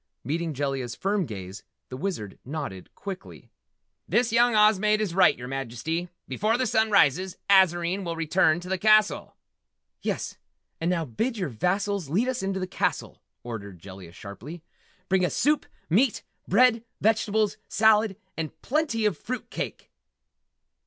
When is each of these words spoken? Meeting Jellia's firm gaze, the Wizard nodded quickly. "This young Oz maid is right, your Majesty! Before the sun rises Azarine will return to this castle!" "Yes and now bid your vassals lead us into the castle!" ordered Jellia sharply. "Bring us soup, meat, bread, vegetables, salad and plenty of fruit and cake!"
Meeting 0.23 0.55
Jellia's 0.55 0.95
firm 0.95 1.27
gaze, 1.27 1.63
the 1.89 1.95
Wizard 1.95 2.39
nodded 2.43 2.89
quickly. 2.95 3.51
"This 4.07 4.33
young 4.33 4.55
Oz 4.55 4.79
maid 4.79 4.99
is 4.99 5.13
right, 5.13 5.37
your 5.37 5.47
Majesty! 5.47 6.09
Before 6.27 6.57
the 6.57 6.65
sun 6.65 6.89
rises 6.89 7.37
Azarine 7.51 8.03
will 8.03 8.15
return 8.15 8.59
to 8.61 8.67
this 8.69 8.79
castle!" 8.79 9.35
"Yes 10.01 10.37
and 10.79 10.89
now 10.89 11.05
bid 11.05 11.37
your 11.37 11.49
vassals 11.49 12.09
lead 12.09 12.27
us 12.27 12.41
into 12.41 12.59
the 12.59 12.65
castle!" 12.65 13.21
ordered 13.43 13.77
Jellia 13.77 14.11
sharply. 14.11 14.63
"Bring 15.07 15.23
us 15.23 15.35
soup, 15.35 15.67
meat, 15.87 16.23
bread, 16.47 16.83
vegetables, 16.99 17.57
salad 17.67 18.17
and 18.35 18.59
plenty 18.63 19.05
of 19.05 19.15
fruit 19.19 19.41
and 19.41 19.49
cake!" 19.51 19.91